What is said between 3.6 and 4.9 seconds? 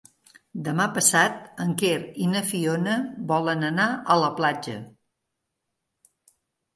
anar a la platja.